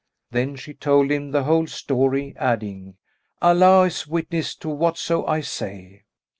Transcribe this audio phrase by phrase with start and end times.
[0.31, 2.95] Then she told him the whole story, adding,
[3.39, 6.05] "Allah is witness to whatso I say."